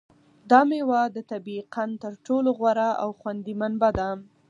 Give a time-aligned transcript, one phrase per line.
[0.49, 4.09] دا مېوه د طبیعي قند تر ټولو غوره او خوندي منبع ده.